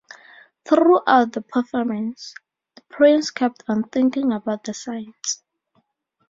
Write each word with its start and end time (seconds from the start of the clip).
Throughout 0.67 1.33
the 1.33 1.43
performance, 1.43 2.33
the 2.73 2.81
prince 2.89 3.29
kept 3.29 3.61
on 3.67 3.83
thinking 3.83 4.31
about 4.31 4.63
the 4.63 4.73
sights. 4.73 5.43